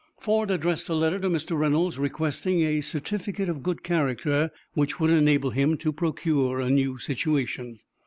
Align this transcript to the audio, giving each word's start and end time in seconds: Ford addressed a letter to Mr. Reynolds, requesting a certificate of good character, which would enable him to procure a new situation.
Ford 0.19 0.49
addressed 0.49 0.89
a 0.89 0.95
letter 0.95 1.19
to 1.19 1.29
Mr. 1.29 1.55
Reynolds, 1.55 1.99
requesting 1.99 2.63
a 2.63 2.81
certificate 2.81 3.49
of 3.49 3.61
good 3.61 3.83
character, 3.83 4.49
which 4.73 4.99
would 4.99 5.11
enable 5.11 5.51
him 5.51 5.77
to 5.77 5.93
procure 5.93 6.59
a 6.59 6.71
new 6.71 6.97
situation. 6.97 7.77